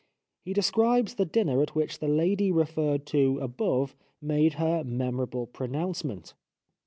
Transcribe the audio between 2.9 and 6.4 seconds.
to above made her memorable pronouncement.